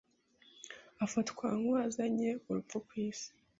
[1.05, 3.29] ufatwa nk’uwazanye urupfu ku isi..